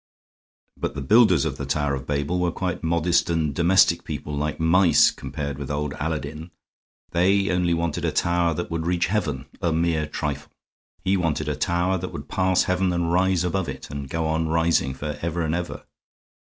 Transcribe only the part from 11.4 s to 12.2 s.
a tower that